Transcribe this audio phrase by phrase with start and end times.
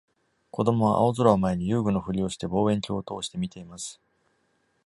[0.49, 4.01] 子供は、青空を前に遊具のふりをして望遠鏡を通して見ています。